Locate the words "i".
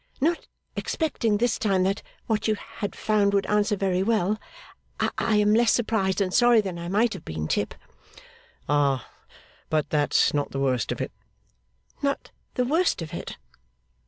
4.99-5.35, 6.79-6.87